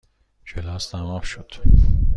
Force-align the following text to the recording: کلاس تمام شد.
کلاس 0.45 0.89
تمام 0.89 1.21
شد. 1.21 1.51